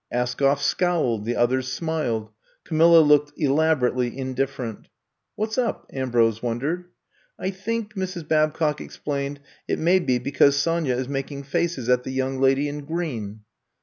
Askoff 0.11 0.59
scowled; 0.63 1.25
the 1.25 1.35
others 1.35 1.71
smiled. 1.71 2.31
Camilla 2.63 3.01
looked 3.01 3.33
elaborately 3.37 4.17
indifferent. 4.17 4.87
What 5.35 5.53
's 5.53 5.59
up, 5.59 5.85
Ambrose 5.93 6.41
wondered. 6.41 6.85
^'I 7.39 7.53
think," 7.53 7.93
Mrs. 7.93 8.27
Babcock 8.27 8.81
explained, 8.81 9.41
'4t 9.69 9.77
may 9.77 9.99
be 9.99 10.17
because 10.17 10.55
Sonya 10.55 10.95
is 10.95 11.07
making 11.07 11.43
faces 11.43 11.87
at 11.87 12.01
the 12.03 12.09
young 12.09 12.39
lady 12.39 12.67
in 12.67 12.83
green." 12.85 13.41